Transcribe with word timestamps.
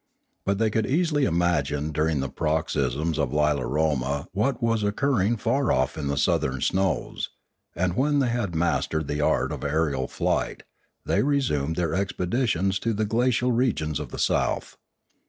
But 0.45 0.57
they 0.57 0.71
could 0.71 0.87
easily 0.87 1.25
imagine 1.25 1.91
during 1.91 2.21
the 2.21 2.29
paroxysms 2.29 3.19
of 3.19 3.31
Lilaroma 3.31 4.25
what 4.31 4.59
was 4.59 4.81
occurring 4.81 5.37
far 5.37 5.71
off 5.71 5.95
in 5.95 6.07
the 6.07 6.17
southern 6.17 6.59
snows; 6.61 7.29
and 7.75 7.95
when 7.95 8.17
they 8.17 8.29
had 8.29 8.55
mastered 8.55 9.07
the 9.07 9.21
art 9.21 9.51
of 9.51 9.63
aerial 9.63 10.07
flight, 10.07 10.63
they 11.05 11.21
resumed 11.21 11.75
their 11.75 11.93
expeditions 11.93 12.79
to 12.79 12.95
the 12.95 13.05
glacial 13.05 13.51
regions 13.51 13.99
of 13.99 14.09
the 14.09 14.17
south. 14.17 14.75